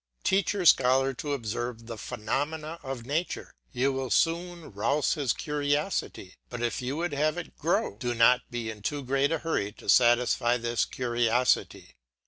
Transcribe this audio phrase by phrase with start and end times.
[0.23, 6.33] Teach your scholar to observe the phenomena of nature; you will soon rouse his curiosity,
[6.49, 9.71] but if you would have it grow, do not be in too great a hurry
[9.73, 11.93] to satisfy this curiosity.